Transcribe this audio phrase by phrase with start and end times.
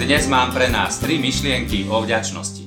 [0.00, 2.64] Dnes mám pre nás tri myšlienky o vďačnosti.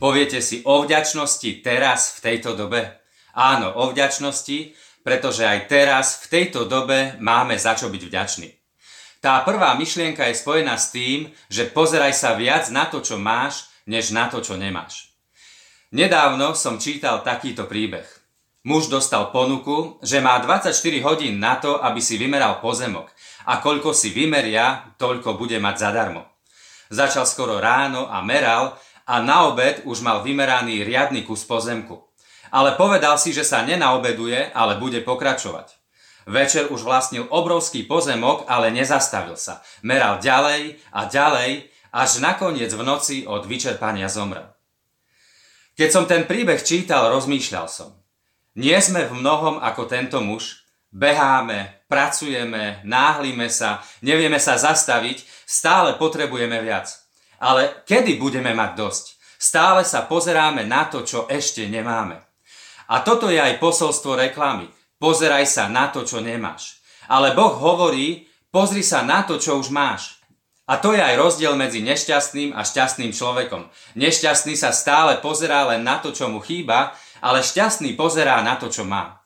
[0.00, 3.04] Poviete si o vďačnosti teraz v tejto dobe?
[3.36, 4.72] Áno, o vďačnosti,
[5.04, 8.48] pretože aj teraz v tejto dobe máme za čo byť vďační.
[9.20, 13.68] Tá prvá myšlienka je spojená s tým, že pozeraj sa viac na to, čo máš,
[13.84, 15.12] než na to, čo nemáš.
[15.92, 18.08] Nedávno som čítal takýto príbeh.
[18.64, 20.72] Muž dostal ponuku, že má 24
[21.04, 23.12] hodín na to, aby si vymeral pozemok
[23.44, 26.39] a koľko si vymeria, toľko bude mať zadarmo.
[26.90, 28.74] Začal skoro ráno a meral
[29.06, 32.02] a na obed už mal vymeraný riadny kus pozemku.
[32.50, 35.78] Ale povedal si, že sa nenaobeduje, ale bude pokračovať.
[36.26, 39.62] Večer už vlastnil obrovský pozemok, ale nezastavil sa.
[39.86, 44.50] Meral ďalej a ďalej, až nakoniec v noci od vyčerpania zomrel.
[45.78, 47.96] Keď som ten príbeh čítal, rozmýšľal som.
[48.58, 50.59] Nie sme v mnohom ako tento muž,
[50.92, 56.94] beháme, pracujeme, náhlime sa, nevieme sa zastaviť, Stále potrebujeme viac.
[57.42, 59.04] Ale kedy budeme mať dosť?
[59.34, 62.22] Stále sa pozeráme na to, čo ešte nemáme.
[62.86, 64.70] A toto je aj posolstvo reklamy.
[65.02, 66.78] Pozeraj sa na to, čo nemáš.
[67.10, 70.22] Ale Boh hovorí, pozri sa na to, čo už máš.
[70.70, 73.66] A to je aj rozdiel medzi nešťastným a šťastným človekom.
[73.98, 78.70] Nešťastný sa stále pozerá len na to, čo mu chýba, ale šťastný pozerá na to,
[78.70, 79.19] čo má.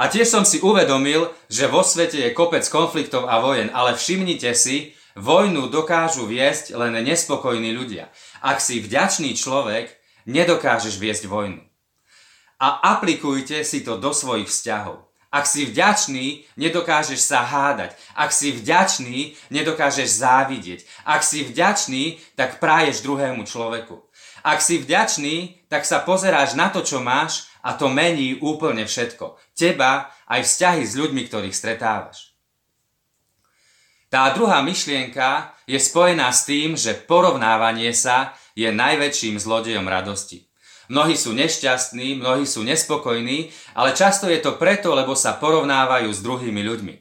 [0.00, 4.56] A tiež som si uvedomil, že vo svete je kopec konfliktov a vojen, ale všimnite
[4.56, 8.14] si, Vojnu dokážu viesť len nespokojní ľudia.
[8.40, 9.90] Ak si vďačný človek,
[10.30, 11.60] nedokážeš viesť vojnu.
[12.62, 15.10] A aplikujte si to do svojich vzťahov.
[15.30, 17.94] Ak si vďačný, nedokážeš sa hádať.
[18.14, 20.80] Ak si vďačný, nedokážeš závidieť.
[21.06, 24.02] Ak si vďačný, tak práješ druhému človeku.
[24.42, 29.36] Ak si vďačný, tak sa pozeráš na to, čo máš a to mení úplne všetko.
[29.52, 32.30] Teba aj vzťahy s ľuďmi, ktorých stretávaš.
[34.10, 40.50] Tá druhá myšlienka je spojená s tým, že porovnávanie sa je najväčším zlodejom radosti.
[40.90, 46.18] Mnohí sú nešťastní, mnohí sú nespokojní, ale často je to preto, lebo sa porovnávajú s
[46.26, 46.94] druhými ľuďmi.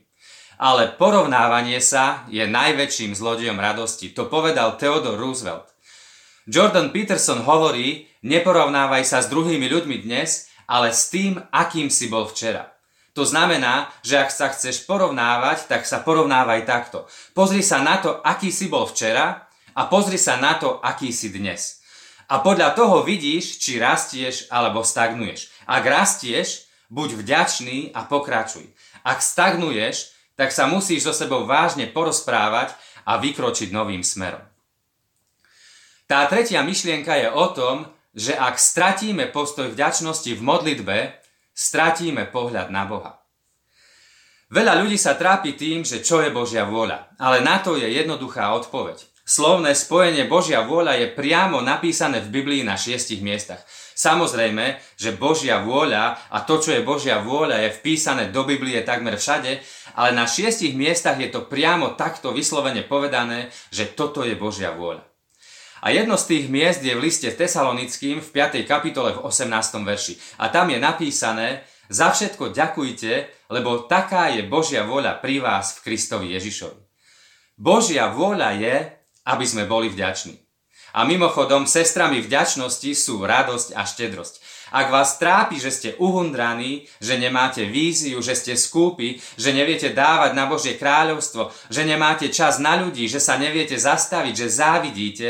[0.62, 4.14] Ale porovnávanie sa je najväčším zlodejom radosti.
[4.14, 5.69] To povedal Theodore Roosevelt.
[6.50, 12.26] Jordan Peterson hovorí, neporovnávaj sa s druhými ľuďmi dnes, ale s tým, akým si bol
[12.26, 12.74] včera.
[13.14, 17.06] To znamená, že ak sa chceš porovnávať, tak sa porovnávaj takto.
[17.38, 19.46] Pozri sa na to, aký si bol včera
[19.78, 21.86] a pozri sa na to, aký si dnes.
[22.34, 25.54] A podľa toho vidíš, či rastieš alebo stagnuješ.
[25.70, 28.66] Ak rastieš, buď vďačný a pokračuj.
[29.06, 32.74] Ak stagnuješ, tak sa musíš so sebou vážne porozprávať
[33.06, 34.42] a vykročiť novým smerom.
[36.10, 37.86] Tá tretia myšlienka je o tom,
[38.18, 40.98] že ak stratíme postoj vďačnosti v modlitbe,
[41.54, 43.22] stratíme pohľad na Boha.
[44.50, 48.50] Veľa ľudí sa trápi tým, že čo je Božia vôľa, ale na to je jednoduchá
[48.58, 49.06] odpoveď.
[49.22, 53.62] Slovné spojenie Božia vôľa je priamo napísané v Biblii na šiestich miestach.
[53.94, 59.14] Samozrejme, že Božia vôľa a to, čo je Božia vôľa, je vpísané do Biblie takmer
[59.14, 59.62] všade,
[59.94, 65.09] ale na šiestich miestach je to priamo takto vyslovene povedané, že toto je Božia vôľa.
[65.80, 68.68] A jedno z tých miest je v liste Tesalonickým v 5.
[68.68, 69.48] kapitole v 18.
[69.88, 70.14] verši.
[70.44, 73.12] A tam je napísané, za všetko ďakujte,
[73.50, 76.82] lebo taká je Božia vôľa pri vás v Kristovi Ježišovi.
[77.58, 78.76] Božia vôľa je,
[79.26, 80.38] aby sme boli vďační.
[80.94, 84.42] A mimochodom, sestrami vďačnosti sú radosť a štedrosť.
[84.70, 90.38] Ak vás trápi, že ste uhundraní, že nemáte víziu, že ste skúpi, že neviete dávať
[90.38, 95.30] na Božie kráľovstvo, že nemáte čas na ľudí, že sa neviete zastaviť, že závidíte,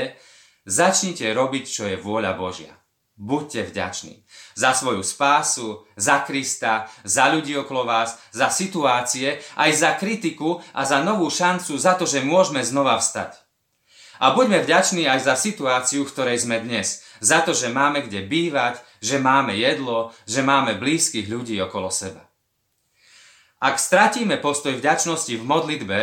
[0.70, 2.70] Začnite robiť, čo je vôľa Božia.
[3.18, 4.22] Buďte vďační
[4.54, 10.86] za svoju spásu, za Krista, za ľudí okolo vás, za situácie, aj za kritiku a
[10.86, 13.36] za novú šancu, za to, že môžeme znova vstať.
[14.22, 17.02] A buďme vďační aj za situáciu, v ktorej sme dnes.
[17.18, 22.30] Za to, že máme kde bývať, že máme jedlo, že máme blízkych ľudí okolo seba.
[23.60, 26.00] Ak stratíme postoj vďačnosti v modlitbe,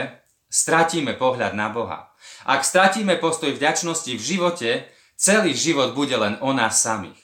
[0.51, 2.13] stratíme pohľad na Boha.
[2.47, 4.71] Ak stratíme postoj vďačnosti v živote,
[5.19, 7.19] celý život bude len o nás samých.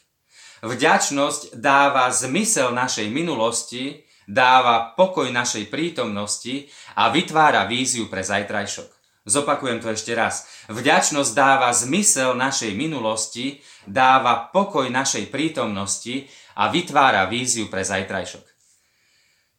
[0.63, 8.89] Vďačnosť dáva zmysel našej minulosti, dáva pokoj našej prítomnosti a vytvára víziu pre zajtrajšok.
[9.23, 10.67] Zopakujem to ešte raz.
[10.67, 16.27] Vďačnosť dáva zmysel našej minulosti, dáva pokoj našej prítomnosti
[16.59, 18.43] a vytvára víziu pre zajtrajšok.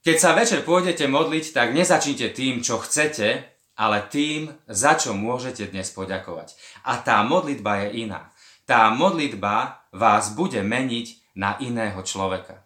[0.03, 5.69] Keď sa večer pôjdete modliť, tak nezačnite tým, čo chcete, ale tým, za čo môžete
[5.69, 6.53] dnes poďakovať.
[6.85, 8.29] A tá modlitba je iná.
[8.63, 12.63] Tá modlitba vás bude meniť na iného človeka.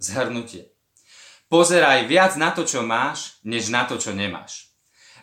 [0.00, 0.72] Zhrnutie.
[1.52, 4.70] Pozeraj viac na to, čo máš, než na to, čo nemáš.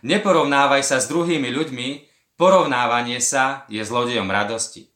[0.06, 1.88] Neporovnávaj sa s druhými ľuďmi,
[2.38, 4.94] porovnávanie sa je zlodejom radosti.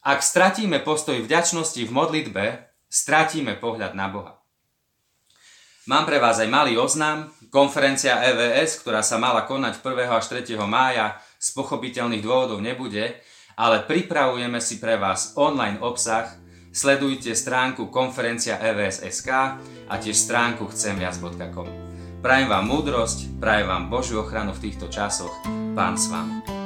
[0.00, 2.44] Ak stratíme postoj vďačnosti v modlitbe,
[2.88, 4.39] stratíme pohľad na Boha.
[5.90, 7.34] Mám pre vás aj malý oznam.
[7.50, 10.06] Konferencia EVS, ktorá sa mala konať 1.
[10.06, 10.54] až 3.
[10.62, 13.18] mája, z pochopiteľných dôvodov nebude,
[13.58, 16.30] ale pripravujeme si pre vás online obsah.
[16.70, 19.30] Sledujte stránku konferencia EVS.sk
[19.90, 21.68] a tiež stránku chcemviac.com.
[22.22, 25.42] Prajem vám múdrosť, prajem vám Božiu ochranu v týchto časoch.
[25.74, 26.59] Pán s vami.